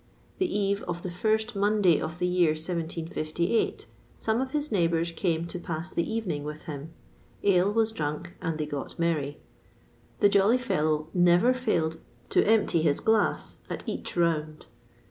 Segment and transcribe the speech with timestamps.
[0.39, 3.85] The eve of the first Monday of the year 1758,
[4.17, 6.91] some of his neighbours came to pass the evening with him.
[7.43, 9.37] Ale was drunk, and they got merry.
[10.19, 14.65] The jolly fellow never failed to empty his glass at each round.